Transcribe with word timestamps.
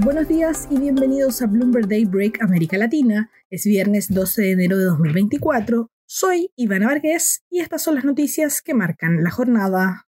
Buenos 0.00 0.28
días 0.28 0.68
y 0.70 0.78
bienvenidos 0.78 1.42
a 1.42 1.46
Bloomberg 1.46 1.88
Daybreak 1.88 2.40
América 2.40 2.78
Latina. 2.78 3.32
Es 3.50 3.64
viernes 3.64 4.14
12 4.14 4.42
de 4.42 4.52
enero 4.52 4.78
de 4.78 4.84
2024. 4.84 5.90
Soy 6.06 6.52
Ivana 6.54 6.86
Vargas 6.86 7.42
y 7.50 7.58
estas 7.58 7.82
son 7.82 7.96
las 7.96 8.04
noticias 8.04 8.62
que 8.62 8.74
marcan 8.74 9.24
la 9.24 9.32
jornada. 9.32 10.06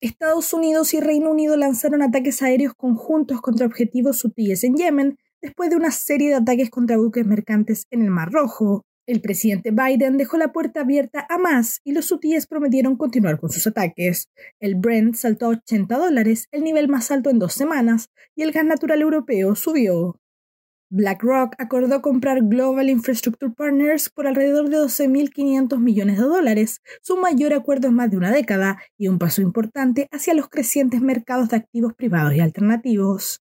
Estados 0.00 0.52
Unidos 0.52 0.92
y 0.94 1.00
Reino 1.00 1.30
Unido 1.30 1.56
lanzaron 1.56 2.02
ataques 2.02 2.42
aéreos 2.42 2.74
conjuntos 2.74 3.40
contra 3.40 3.64
objetivos 3.64 4.18
sutiles 4.18 4.64
en 4.64 4.74
Yemen 4.74 5.18
después 5.40 5.70
de 5.70 5.76
una 5.76 5.92
serie 5.92 6.30
de 6.30 6.36
ataques 6.36 6.68
contra 6.68 6.96
buques 6.96 7.24
mercantes 7.24 7.86
en 7.90 8.02
el 8.02 8.10
Mar 8.10 8.32
Rojo. 8.32 8.84
El 9.04 9.20
presidente 9.20 9.72
Biden 9.72 10.16
dejó 10.16 10.38
la 10.38 10.52
puerta 10.52 10.82
abierta 10.82 11.26
a 11.28 11.36
más 11.36 11.80
y 11.82 11.92
los 11.92 12.12
hutíes 12.12 12.46
prometieron 12.46 12.96
continuar 12.96 13.40
con 13.40 13.50
sus 13.50 13.66
ataques. 13.66 14.28
El 14.60 14.76
Brent 14.76 15.16
saltó 15.16 15.46
a 15.46 15.50
80 15.50 15.98
dólares, 15.98 16.46
el 16.52 16.62
nivel 16.62 16.88
más 16.88 17.10
alto 17.10 17.28
en 17.28 17.40
dos 17.40 17.52
semanas, 17.52 18.10
y 18.36 18.42
el 18.42 18.52
gas 18.52 18.64
natural 18.64 19.02
europeo 19.02 19.56
subió. 19.56 20.20
BlackRock 20.94 21.54
acordó 21.58 22.00
comprar 22.00 22.42
Global 22.42 22.90
Infrastructure 22.90 23.52
Partners 23.52 24.08
por 24.08 24.28
alrededor 24.28 24.68
de 24.68 24.76
12.500 24.76 25.80
millones 25.80 26.18
de 26.18 26.24
dólares, 26.24 26.80
su 27.00 27.16
mayor 27.16 27.54
acuerdo 27.54 27.88
en 27.88 27.94
más 27.94 28.10
de 28.10 28.18
una 28.18 28.30
década 28.30 28.78
y 28.98 29.08
un 29.08 29.18
paso 29.18 29.42
importante 29.42 30.06
hacia 30.12 30.34
los 30.34 30.48
crecientes 30.48 31.00
mercados 31.00 31.48
de 31.48 31.56
activos 31.56 31.94
privados 31.94 32.34
y 32.34 32.40
alternativos. 32.40 33.41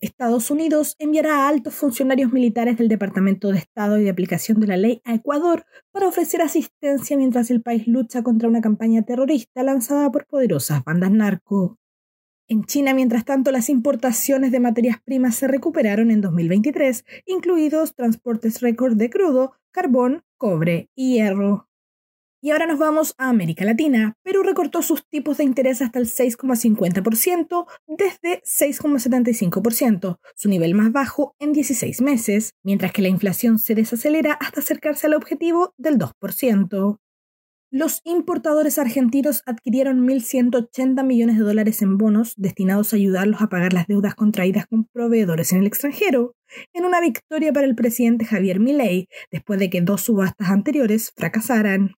Estados 0.00 0.50
Unidos 0.50 0.94
enviará 0.98 1.36
a 1.36 1.48
altos 1.48 1.74
funcionarios 1.74 2.32
militares 2.32 2.76
del 2.76 2.88
Departamento 2.88 3.50
de 3.50 3.58
Estado 3.58 3.98
y 3.98 4.04
de 4.04 4.10
Aplicación 4.10 4.60
de 4.60 4.66
la 4.66 4.76
Ley 4.76 5.00
a 5.04 5.14
Ecuador 5.14 5.64
para 5.90 6.08
ofrecer 6.08 6.42
asistencia 6.42 7.16
mientras 7.16 7.50
el 7.50 7.62
país 7.62 7.86
lucha 7.86 8.22
contra 8.22 8.48
una 8.48 8.60
campaña 8.60 9.02
terrorista 9.02 9.62
lanzada 9.62 10.10
por 10.10 10.26
poderosas 10.26 10.84
bandas 10.84 11.10
narco. 11.10 11.78
En 12.48 12.64
China, 12.64 12.94
mientras 12.94 13.24
tanto, 13.24 13.50
las 13.50 13.68
importaciones 13.68 14.52
de 14.52 14.60
materias 14.60 14.98
primas 15.04 15.34
se 15.34 15.48
recuperaron 15.48 16.10
en 16.10 16.20
2023, 16.20 17.04
incluidos 17.24 17.94
transportes 17.94 18.60
récord 18.60 18.96
de 18.96 19.10
crudo, 19.10 19.54
carbón, 19.72 20.22
cobre 20.36 20.88
y 20.94 21.14
hierro. 21.14 21.68
Y 22.42 22.50
ahora 22.50 22.66
nos 22.66 22.78
vamos 22.78 23.14
a 23.18 23.28
América 23.28 23.64
Latina. 23.64 24.14
Perú 24.22 24.42
recortó 24.42 24.82
sus 24.82 25.06
tipos 25.08 25.38
de 25.38 25.44
interés 25.44 25.80
hasta 25.80 25.98
el 25.98 26.06
6,50% 26.06 27.66
desde 27.86 28.42
6,75%, 28.42 30.18
su 30.34 30.48
nivel 30.48 30.74
más 30.74 30.92
bajo 30.92 31.34
en 31.38 31.52
16 31.52 32.02
meses, 32.02 32.52
mientras 32.62 32.92
que 32.92 33.02
la 33.02 33.08
inflación 33.08 33.58
se 33.58 33.74
desacelera 33.74 34.34
hasta 34.34 34.60
acercarse 34.60 35.06
al 35.06 35.14
objetivo 35.14 35.72
del 35.78 35.98
2%. 35.98 36.98
Los 37.72 38.00
importadores 38.04 38.78
argentinos 38.78 39.42
adquirieron 39.44 40.06
1.180 40.06 41.04
millones 41.04 41.36
de 41.36 41.42
dólares 41.42 41.82
en 41.82 41.98
bonos 41.98 42.34
destinados 42.36 42.92
a 42.92 42.96
ayudarlos 42.96 43.42
a 43.42 43.48
pagar 43.48 43.72
las 43.72 43.88
deudas 43.88 44.14
contraídas 44.14 44.66
con 44.66 44.84
proveedores 44.84 45.52
en 45.52 45.58
el 45.58 45.66
extranjero, 45.66 46.36
en 46.72 46.84
una 46.84 47.00
victoria 47.00 47.52
para 47.52 47.66
el 47.66 47.74
presidente 47.74 48.24
Javier 48.24 48.60
Milei, 48.60 49.08
después 49.32 49.58
de 49.58 49.68
que 49.68 49.80
dos 49.80 50.02
subastas 50.02 50.48
anteriores 50.48 51.12
fracasaran. 51.16 51.96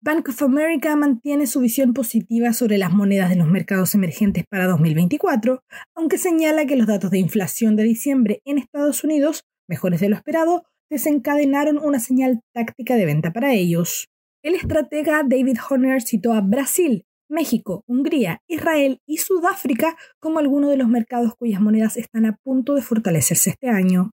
Bank 0.00 0.28
of 0.28 0.42
America 0.42 0.94
mantiene 0.94 1.48
su 1.48 1.58
visión 1.58 1.92
positiva 1.92 2.52
sobre 2.52 2.78
las 2.78 2.92
monedas 2.92 3.30
de 3.30 3.36
los 3.36 3.48
mercados 3.48 3.96
emergentes 3.96 4.44
para 4.48 4.68
2024, 4.68 5.64
aunque 5.96 6.18
señala 6.18 6.66
que 6.66 6.76
los 6.76 6.86
datos 6.86 7.10
de 7.10 7.18
inflación 7.18 7.74
de 7.74 7.82
diciembre 7.82 8.40
en 8.44 8.58
Estados 8.58 9.02
Unidos, 9.02 9.42
mejores 9.68 10.00
de 10.00 10.08
lo 10.08 10.14
esperado, 10.14 10.62
desencadenaron 10.88 11.78
una 11.78 11.98
señal 11.98 12.40
táctica 12.54 12.94
de 12.94 13.06
venta 13.06 13.32
para 13.32 13.54
ellos. 13.54 14.06
El 14.44 14.54
estratega 14.54 15.24
David 15.26 15.58
Horner 15.68 16.00
citó 16.00 16.32
a 16.32 16.42
Brasil, 16.42 17.04
México, 17.28 17.82
Hungría, 17.88 18.40
Israel 18.46 19.00
y 19.04 19.16
Sudáfrica 19.16 19.96
como 20.20 20.38
algunos 20.38 20.70
de 20.70 20.76
los 20.76 20.88
mercados 20.88 21.34
cuyas 21.36 21.60
monedas 21.60 21.96
están 21.96 22.24
a 22.24 22.36
punto 22.44 22.76
de 22.76 22.82
fortalecerse 22.82 23.50
este 23.50 23.68
año. 23.68 24.12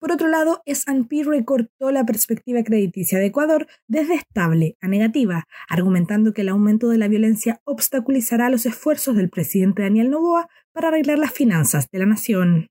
Por 0.00 0.12
otro 0.12 0.28
lado, 0.28 0.62
S&P 0.64 1.24
recortó 1.24 1.90
la 1.90 2.06
perspectiva 2.06 2.64
crediticia 2.64 3.18
de 3.18 3.26
Ecuador 3.26 3.66
desde 3.86 4.14
estable 4.14 4.78
a 4.80 4.88
negativa, 4.88 5.46
argumentando 5.68 6.32
que 6.32 6.40
el 6.40 6.48
aumento 6.48 6.88
de 6.88 6.96
la 6.96 7.06
violencia 7.06 7.60
obstaculizará 7.64 8.48
los 8.48 8.64
esfuerzos 8.64 9.14
del 9.14 9.28
presidente 9.28 9.82
Daniel 9.82 10.08
Noboa 10.08 10.48
para 10.72 10.88
arreglar 10.88 11.18
las 11.18 11.32
finanzas 11.32 11.88
de 11.92 11.98
la 11.98 12.06
nación. 12.06 12.68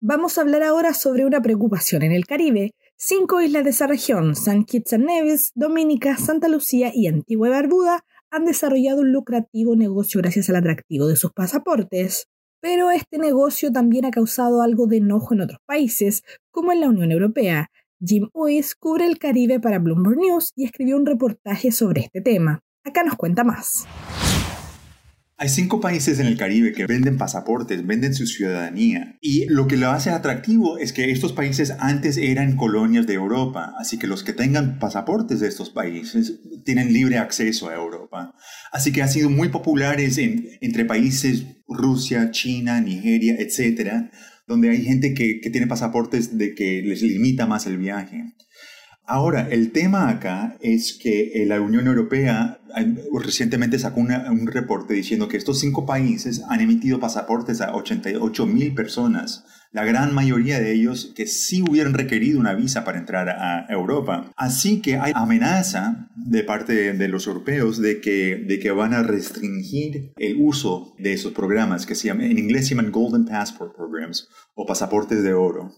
Vamos 0.00 0.38
a 0.38 0.42
hablar 0.42 0.62
ahora 0.62 0.94
sobre 0.94 1.24
una 1.24 1.42
preocupación 1.42 2.02
en 2.02 2.12
el 2.12 2.26
Caribe. 2.26 2.70
Cinco 2.96 3.40
islas 3.40 3.64
de 3.64 3.70
esa 3.70 3.88
región, 3.88 4.36
San 4.36 4.64
Kitts 4.64 4.92
and 4.92 5.06
Nevis, 5.06 5.50
Dominica, 5.56 6.16
Santa 6.16 6.46
Lucía 6.46 6.92
y 6.94 7.08
Antigua 7.08 7.48
y 7.48 7.50
Barbuda, 7.50 8.04
han 8.30 8.44
desarrollado 8.44 9.00
un 9.00 9.12
lucrativo 9.12 9.74
negocio 9.74 10.20
gracias 10.20 10.48
al 10.50 10.56
atractivo 10.56 11.08
de 11.08 11.16
sus 11.16 11.32
pasaportes. 11.32 12.28
Pero 12.64 12.90
este 12.90 13.18
negocio 13.18 13.70
también 13.70 14.06
ha 14.06 14.10
causado 14.10 14.62
algo 14.62 14.86
de 14.86 14.96
enojo 14.96 15.34
en 15.34 15.42
otros 15.42 15.60
países, 15.66 16.22
como 16.50 16.72
en 16.72 16.80
la 16.80 16.88
Unión 16.88 17.12
Europea. 17.12 17.70
Jim 18.00 18.30
Uys 18.32 18.74
cubre 18.74 19.06
el 19.06 19.18
Caribe 19.18 19.60
para 19.60 19.78
Bloomberg 19.78 20.16
News 20.16 20.50
y 20.56 20.64
escribió 20.64 20.96
un 20.96 21.04
reportaje 21.04 21.70
sobre 21.72 22.00
este 22.00 22.22
tema. 22.22 22.62
Acá 22.82 23.04
nos 23.04 23.16
cuenta 23.16 23.44
más. 23.44 23.84
Hay 25.36 25.50
cinco 25.50 25.78
países 25.78 26.20
en 26.20 26.26
el 26.26 26.38
Caribe 26.38 26.72
que 26.72 26.86
venden 26.86 27.18
pasaportes, 27.18 27.86
venden 27.86 28.14
su 28.14 28.26
ciudadanía. 28.26 29.18
Y 29.20 29.44
lo 29.44 29.66
que 29.66 29.76
lo 29.76 29.90
hace 29.90 30.08
atractivo 30.08 30.78
es 30.78 30.94
que 30.94 31.10
estos 31.10 31.34
países 31.34 31.74
antes 31.80 32.16
eran 32.16 32.56
colonias 32.56 33.06
de 33.06 33.12
Europa, 33.12 33.74
así 33.78 33.98
que 33.98 34.06
los 34.06 34.24
que 34.24 34.32
tengan 34.32 34.78
pasaportes 34.78 35.40
de 35.40 35.48
estos 35.48 35.68
países 35.68 36.40
tienen 36.64 36.94
libre 36.94 37.18
acceso 37.18 37.68
a 37.68 37.74
Europa. 37.74 38.34
Así 38.72 38.90
que 38.90 39.02
han 39.02 39.10
sido 39.10 39.28
muy 39.28 39.50
populares 39.50 40.16
entre 40.16 40.86
países 40.86 41.44
Rusia, 41.66 42.30
China, 42.30 42.80
Nigeria, 42.80 43.36
etcétera, 43.38 44.10
donde 44.46 44.70
hay 44.70 44.82
gente 44.82 45.14
que, 45.14 45.40
que 45.40 45.50
tiene 45.50 45.66
pasaportes 45.66 46.36
de 46.36 46.54
que 46.54 46.82
les 46.82 47.02
limita 47.02 47.46
más 47.46 47.66
el 47.66 47.78
viaje. 47.78 48.24
Ahora, 49.06 49.48
el 49.50 49.72
tema 49.72 50.08
acá 50.08 50.56
es 50.60 50.94
que 50.94 51.44
la 51.46 51.60
Unión 51.60 51.86
Europea 51.86 52.60
recientemente 53.12 53.78
sacó 53.78 54.00
un 54.00 54.46
reporte 54.46 54.94
diciendo 54.94 55.28
que 55.28 55.36
estos 55.36 55.60
cinco 55.60 55.84
países 55.84 56.42
han 56.48 56.60
emitido 56.60 57.00
pasaportes 57.00 57.60
a 57.60 57.74
88 57.74 58.46
mil 58.46 58.74
personas, 58.74 59.44
la 59.72 59.84
gran 59.84 60.14
mayoría 60.14 60.58
de 60.58 60.72
ellos 60.72 61.12
que 61.14 61.26
sí 61.26 61.62
hubieran 61.62 61.92
requerido 61.92 62.40
una 62.40 62.54
visa 62.54 62.84
para 62.84 62.98
entrar 62.98 63.28
a 63.28 63.66
Europa. 63.68 64.32
Así 64.36 64.80
que 64.80 64.96
hay 64.96 65.12
amenaza 65.14 66.08
de 66.16 66.42
parte 66.42 66.94
de 66.94 67.08
los 67.08 67.26
europeos 67.26 67.78
de 67.78 68.00
que, 68.00 68.36
de 68.36 68.58
que 68.58 68.70
van 68.70 68.94
a 68.94 69.02
restringir 69.02 70.12
el 70.16 70.36
uso 70.40 70.94
de 70.98 71.12
esos 71.12 71.32
programas 71.32 71.84
que 71.84 71.94
se 71.94 72.08
llaman, 72.08 72.26
en 72.26 72.38
inglés 72.38 72.68
se 72.68 72.74
llaman 72.74 72.92
Golden 72.92 73.26
Passport 73.26 73.76
Programs 73.76 74.28
o 74.54 74.64
pasaportes 74.64 75.22
de 75.22 75.34
oro. 75.34 75.72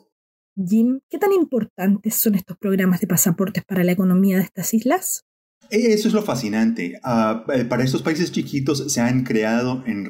Jim, 0.57 1.01
¿qué 1.11 1.19
tan 1.19 1.33
importantes 1.33 2.15
son 2.15 2.35
estos 2.35 2.57
programas 2.57 3.01
de 3.01 3.07
pasaportes 3.07 3.65
para 3.65 3.85
la 3.85 3.93
economía 3.93 4.39
de 4.39 4.45
estas 4.45 4.73
islas? 4.73 5.25
Eh, 5.71 5.93
eso 5.93 6.09
es 6.09 6.15
lo 6.15 6.23
fascinante. 6.23 6.99
Ah, 7.03 7.45
eh, 7.53 7.65
para 7.65 7.85
estos 7.85 8.03
países 8.03 8.33
chiquitos 8.33 8.93
se 8.93 9.01
han 9.01 9.25
creado 9.25 9.83
en 9.87 10.05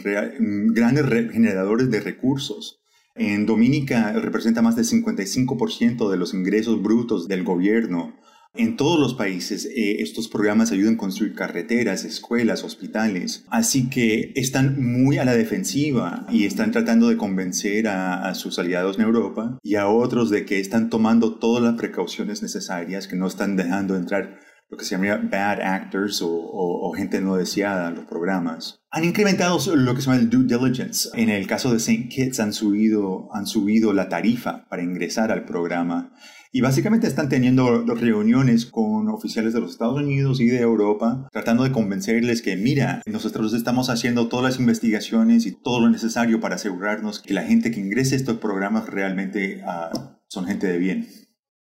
grandes 0.73 1.05
generadores 1.33 1.91
de 1.91 2.01
recursos. 2.01 2.81
En 3.17 3.47
Dominica 3.47 4.13
representa 4.13 4.61
más 4.61 4.77
del 4.77 4.85
55% 4.85 6.11
de 6.11 6.17
los 6.19 6.35
ingresos 6.35 6.83
brutos 6.83 7.29
del 7.29 7.45
gobierno. 7.45 8.15
En 8.59 8.77
todos 8.77 8.99
los 8.99 9.15
países 9.15 9.67
eh, 9.67 9.97
estos 10.01 10.29
programas 10.29 10.73
ayudan 10.73 10.95
a 10.95 10.99
construir 10.99 11.35
carreteras, 11.35 12.05
escuelas, 12.05 12.65
hospitales. 12.65 13.45
Así 13.49 13.91
que 13.91 14.33
están 14.35 14.83
muy 14.83 15.19
a 15.19 15.25
la 15.25 15.35
defensiva 15.35 16.27
y 16.31 16.45
están 16.45 16.73
tratando 16.73 17.09
de 17.09 17.17
convencer 17.17 17.89
a, 17.89 18.35
sus 18.35 18.59
aliados 18.59 18.99
en 18.99 19.05
Europa 19.05 19.59
y 19.63 19.77
a 19.77 19.89
otros 19.89 20.31
de 20.31 20.45
que 20.45 20.59
están 20.59 20.91
tomando 20.91 21.39
todas 21.39 21.63
las 21.63 21.75
precauciones 21.75 22.43
necesarias, 22.43 23.07
que 23.07 23.17
no 23.17 23.27
están 23.27 23.57
dejando 23.57 23.97
entrar 23.97 24.39
lo 24.69 24.77
que 24.77 24.85
se 24.85 24.97
llama 24.97 25.21
bad 25.31 25.61
actors 25.61 26.21
o, 26.23 26.93
gente 26.97 27.21
no 27.21 27.37
deseada 27.37 27.89
en 27.89 27.97
los 27.97 28.07
programas. 28.07 28.81
Han 28.91 29.05
incrementado 29.05 29.59
lo 29.75 29.95
que 29.95 30.01
se 30.01 30.07
llama 30.07 30.21
el 30.21 30.31
due 30.31 30.45
diligence. 30.45 31.11
En 31.15 31.29
el 31.29 31.47
caso 31.47 31.71
de 31.71 31.77
St. 31.77 32.09
Kitts 32.09 32.41
han 32.41 32.53
subido, 32.53 33.29
han 33.35 33.47
subido 33.47 33.93
la 33.93 34.09
tarifa 34.09 34.67
para 34.69 34.83
ingresar 34.83 35.31
al 35.31 35.45
programa. 35.45 36.15
Y 36.57 36.63
básicamente 36.63 37.07
están 37.07 37.29
teniendo 37.29 37.85
reuniones 37.85 38.65
con 38.65 39.11
oficiales 39.11 39.53
de 39.53 39.61
los 39.61 39.73
Estados 39.73 40.01
Unidos 40.01 40.41
y 40.41 40.47
de 40.47 40.61
Europa, 40.61 41.29
tratando 41.31 41.65
de 41.65 41.71
convencerles 41.71 42.41
que, 42.41 42.57
mira, 42.57 43.03
nosotros 43.05 43.53
estamos 43.53 43.91
haciendo 43.91 44.29
todas 44.29 44.53
las 44.53 44.59
investigaciones 44.59 45.45
y 45.45 45.53
todo 45.53 45.81
lo 45.81 45.91
necesario 45.91 46.41
para 46.41 46.55
asegurarnos 46.55 47.21
que 47.21 47.35
la 47.35 47.43
gente 47.43 47.71
que 47.71 47.81
ingrese 47.81 48.15
a 48.15 48.17
estos 48.17 48.39
programas 48.39 48.87
realmente 48.87 49.63
uh, 49.67 49.99
son 50.29 50.47
gente 50.47 50.67
de 50.67 50.79
bien. 50.79 51.07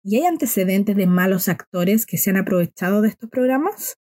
¿Y 0.04 0.18
hay 0.18 0.26
antecedentes 0.26 0.94
de 0.94 1.08
malos 1.08 1.48
actores 1.48 2.06
que 2.06 2.16
se 2.16 2.30
han 2.30 2.36
aprovechado 2.36 3.02
de 3.02 3.08
estos 3.08 3.28
programas? 3.28 3.96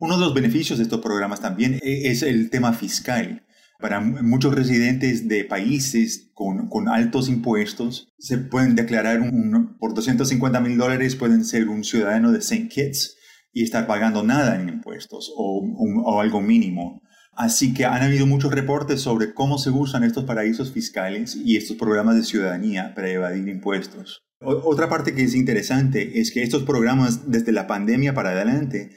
Uno 0.00 0.18
de 0.18 0.24
los 0.24 0.34
beneficios 0.34 0.78
de 0.78 0.82
estos 0.82 1.00
programas 1.00 1.40
también 1.40 1.74
e-, 1.84 2.10
es 2.10 2.24
el 2.24 2.50
tema 2.50 2.72
fiscal. 2.72 3.45
Para 3.78 4.00
muchos 4.00 4.54
residentes 4.54 5.28
de 5.28 5.44
países 5.44 6.30
con, 6.34 6.88
altos 6.88 7.28
impuestos, 7.28 8.08
se 8.18 8.38
pueden 8.38 8.74
declarar 8.74 9.20
un, 9.20 9.76
por 9.78 9.94
250 9.94 10.60
mil 10.60 10.78
dólares, 10.78 11.16
pueden 11.16 11.44
ser 11.44 11.68
un 11.68 11.84
ciudadano 11.84 12.32
de 12.32 12.38
St. 12.38 12.68
Kitts 12.68 13.16
y 13.52 13.62
estar 13.62 13.86
pagando 13.86 14.22
nada 14.22 14.60
en 14.60 14.68
impuestos 14.68 15.32
o 15.36 16.20
algo 16.20 16.40
mínimo. 16.40 17.02
Así 17.36 17.74
que 17.74 17.84
han 17.84 18.02
habido 18.02 18.26
muchos 18.26 18.50
reportes 18.50 19.02
sobre 19.02 19.34
cómo 19.34 19.58
se 19.58 19.70
usan 19.70 20.04
estos 20.04 20.24
paraísos 20.24 20.72
fiscales 20.72 21.36
y 21.36 21.58
estos 21.58 21.76
programas 21.76 22.16
de 22.16 22.24
ciudadanía 22.24 22.94
para 22.94 23.10
evadir 23.10 23.46
impuestos. 23.48 24.22
Otra 24.40 24.88
parte 24.88 25.14
que 25.14 25.22
es 25.22 25.34
interesante 25.34 26.18
es 26.18 26.32
que 26.32 26.42
estos 26.42 26.62
programas 26.62 27.30
desde 27.30 27.52
la 27.52 27.66
pandemia 27.66 28.14
para 28.14 28.30
adelante 28.30 28.94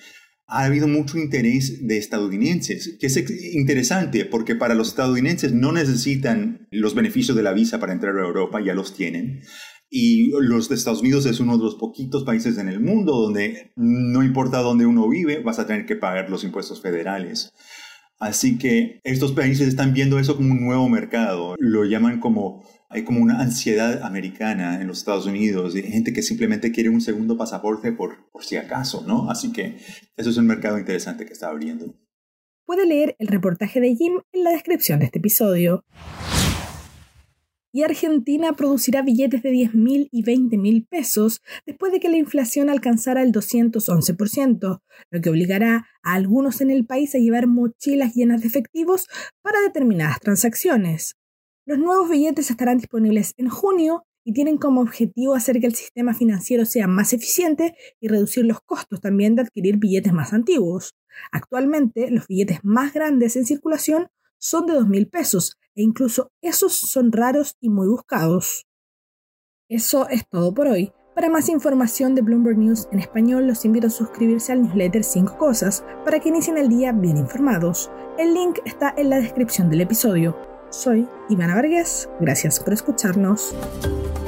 ha 0.49 0.65
habido 0.65 0.87
mucho 0.87 1.17
interés 1.17 1.87
de 1.87 1.97
estadounidenses, 1.97 2.97
que 2.99 3.07
es 3.07 3.53
interesante 3.53 4.25
porque 4.25 4.55
para 4.55 4.73
los 4.73 4.89
estadounidenses 4.89 5.53
no 5.53 5.71
necesitan 5.71 6.67
los 6.71 6.95
beneficios 6.95 7.37
de 7.37 7.43
la 7.43 7.53
visa 7.53 7.79
para 7.79 7.93
entrar 7.93 8.17
a 8.17 8.25
Europa, 8.25 8.59
ya 8.59 8.73
los 8.73 8.95
tienen. 8.95 9.41
Y 9.91 10.31
los 10.41 10.67
de 10.69 10.75
Estados 10.75 11.01
Unidos 11.01 11.25
es 11.27 11.39
uno 11.39 11.57
de 11.57 11.63
los 11.63 11.75
poquitos 11.75 12.23
países 12.23 12.57
en 12.57 12.67
el 12.67 12.79
mundo 12.79 13.13
donde 13.13 13.71
no 13.75 14.23
importa 14.23 14.59
dónde 14.59 14.85
uno 14.85 15.07
vive, 15.07 15.39
vas 15.39 15.59
a 15.59 15.67
tener 15.67 15.85
que 15.85 15.95
pagar 15.95 16.29
los 16.29 16.43
impuestos 16.43 16.81
federales. 16.81 17.53
Así 18.19 18.57
que 18.57 18.99
estos 19.03 19.31
países 19.31 19.67
están 19.67 19.93
viendo 19.93 20.19
eso 20.19 20.35
como 20.35 20.51
un 20.51 20.61
nuevo 20.61 20.89
mercado. 20.89 21.55
Lo 21.57 21.85
llaman 21.85 22.19
como 22.19 22.63
hay 22.89 23.03
como 23.03 23.21
una 23.21 23.39
ansiedad 23.39 24.01
americana 24.01 24.81
en 24.81 24.87
los 24.87 24.99
Estados 24.99 25.27
Unidos 25.27 25.75
de 25.75 25.83
gente 25.83 26.11
que 26.11 26.23
simplemente 26.23 26.71
quiere 26.71 26.89
un 26.89 27.01
segundo 27.01 27.37
pasaporte 27.37 27.91
por, 27.91 28.29
por 28.31 28.43
si 28.43 28.57
acaso, 28.57 29.03
¿no? 29.07 29.29
Así 29.29 29.51
que 29.51 29.77
eso 30.17 30.29
es 30.29 30.37
un 30.37 30.47
mercado 30.47 30.79
interesante 30.79 31.25
que 31.25 31.33
está 31.33 31.49
abriendo. 31.49 31.93
Puede 32.65 32.87
leer 32.87 33.15
el 33.19 33.27
reportaje 33.27 33.79
de 33.79 33.95
Jim 33.95 34.21
en 34.33 34.43
la 34.43 34.51
descripción 34.51 34.99
de 34.99 35.05
este 35.05 35.19
episodio. 35.19 35.85
Y 37.71 37.83
Argentina 37.83 38.53
producirá 38.53 39.03
billetes 39.03 39.43
de 39.43 39.51
10 39.51 39.75
mil 39.75 40.09
y 40.11 40.23
20 40.23 40.57
mil 40.57 40.87
pesos 40.87 41.41
después 41.67 41.91
de 41.91 41.99
que 41.99 42.09
la 42.09 42.17
inflación 42.17 42.69
alcanzara 42.69 43.21
el 43.21 43.31
211%, 43.31 44.81
lo 45.11 45.21
que 45.21 45.29
obligará 45.29 45.87
a 46.01 46.13
algunos 46.13 46.61
en 46.61 46.71
el 46.71 46.85
país 46.85 47.13
a 47.13 47.19
llevar 47.19 47.45
mochilas 47.45 48.15
llenas 48.15 48.41
de 48.41 48.47
efectivos 48.47 49.07
para 49.41 49.61
determinadas 49.61 50.19
transacciones. 50.19 51.15
Los 51.65 51.77
nuevos 51.77 52.09
billetes 52.09 52.49
estarán 52.49 52.79
disponibles 52.79 53.33
en 53.37 53.49
junio 53.49 54.05
y 54.23 54.33
tienen 54.33 54.57
como 54.57 54.81
objetivo 54.81 55.35
hacer 55.35 55.59
que 55.59 55.67
el 55.67 55.75
sistema 55.75 56.13
financiero 56.13 56.65
sea 56.65 56.87
más 56.87 57.13
eficiente 57.13 57.75
y 57.99 58.07
reducir 58.07 58.45
los 58.45 58.61
costos 58.61 59.01
también 59.01 59.35
de 59.35 59.43
adquirir 59.43 59.77
billetes 59.77 60.13
más 60.13 60.33
antiguos. 60.33 60.95
Actualmente, 61.31 62.09
los 62.11 62.27
billetes 62.27 62.59
más 62.63 62.93
grandes 62.93 63.35
en 63.35 63.45
circulación 63.45 64.09
son 64.39 64.65
de 64.65 64.73
2.000 64.73 65.09
pesos 65.09 65.57
e 65.75 65.83
incluso 65.83 66.31
esos 66.41 66.73
son 66.73 67.11
raros 67.11 67.55
y 67.59 67.69
muy 67.69 67.87
buscados. 67.87 68.67
Eso 69.69 70.09
es 70.09 70.27
todo 70.27 70.53
por 70.53 70.67
hoy. 70.67 70.91
Para 71.13 71.29
más 71.29 71.49
información 71.49 72.15
de 72.15 72.21
Bloomberg 72.21 72.57
News 72.57 72.87
en 72.91 72.99
español, 72.99 73.45
los 73.45 73.65
invito 73.65 73.87
a 73.87 73.91
suscribirse 73.91 74.51
al 74.51 74.63
newsletter 74.63 75.03
5 75.03 75.37
Cosas 75.37 75.83
para 76.05 76.19
que 76.19 76.29
inicien 76.29 76.57
el 76.57 76.69
día 76.69 76.91
bien 76.91 77.17
informados. 77.17 77.91
El 78.17 78.33
link 78.33 78.59
está 78.65 78.93
en 78.97 79.09
la 79.09 79.17
descripción 79.17 79.69
del 79.69 79.81
episodio. 79.81 80.35
Soy 80.69 81.07
Ivana 81.29 81.55
Vargas, 81.55 82.09
gracias 82.19 82.59
por 82.59 82.73
escucharnos. 82.73 83.53